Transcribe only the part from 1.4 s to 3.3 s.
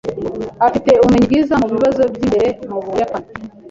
mubibazo byimbere mubuyapani.